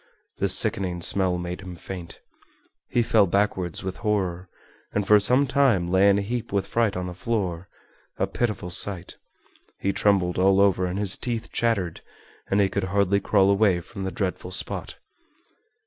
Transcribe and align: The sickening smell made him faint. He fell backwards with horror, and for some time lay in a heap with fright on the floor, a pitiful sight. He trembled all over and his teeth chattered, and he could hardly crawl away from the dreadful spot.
The 0.39 0.49
sickening 0.49 0.99
smell 1.03 1.37
made 1.37 1.61
him 1.61 1.75
faint. 1.75 2.21
He 2.89 3.03
fell 3.03 3.27
backwards 3.27 3.83
with 3.83 3.97
horror, 3.97 4.49
and 4.93 5.05
for 5.05 5.19
some 5.19 5.45
time 5.45 5.91
lay 5.91 6.09
in 6.09 6.17
a 6.17 6.23
heap 6.23 6.51
with 6.51 6.65
fright 6.65 6.97
on 6.97 7.05
the 7.05 7.13
floor, 7.13 7.69
a 8.17 8.25
pitiful 8.25 8.71
sight. 8.71 9.17
He 9.79 9.93
trembled 9.93 10.39
all 10.39 10.59
over 10.59 10.87
and 10.87 10.97
his 10.97 11.17
teeth 11.17 11.51
chattered, 11.51 12.01
and 12.49 12.59
he 12.59 12.67
could 12.67 12.85
hardly 12.85 13.19
crawl 13.19 13.51
away 13.51 13.79
from 13.79 14.03
the 14.03 14.11
dreadful 14.11 14.49
spot. 14.49 14.97